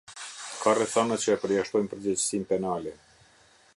[0.61, 2.95] Ka rrethana që e përjashtojnë përgjegjësinë penale.